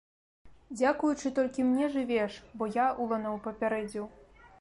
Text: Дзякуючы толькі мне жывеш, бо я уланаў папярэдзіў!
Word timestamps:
Дзякуючы 0.77 1.31
толькі 1.39 1.65
мне 1.67 1.89
жывеш, 1.95 2.39
бо 2.61 2.69
я 2.79 2.87
уланаў 3.05 3.37
папярэдзіў! 3.49 4.09